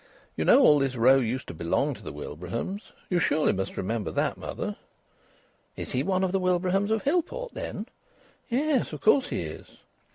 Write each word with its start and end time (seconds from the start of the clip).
You 0.35 0.45
know 0.45 0.61
all 0.63 0.79
this 0.79 0.95
row 0.95 1.17
used 1.19 1.47
to 1.49 1.53
belong 1.53 1.93
to 1.93 2.01
the 2.01 2.11
Wilbrahams. 2.11 2.91
You 3.07 3.19
surely 3.19 3.53
must 3.53 3.77
remember 3.77 4.09
that, 4.09 4.35
mother?" 4.35 4.75
"Is 5.75 5.91
he 5.91 6.01
one 6.01 6.23
of 6.23 6.31
the 6.31 6.39
Wilbrahams 6.39 6.89
of 6.89 7.03
Hillport, 7.03 7.53
then?" 7.53 7.85
"Yes, 8.49 8.93
of 8.93 9.01
course 9.01 9.27
he 9.29 9.41
is." 9.43 9.77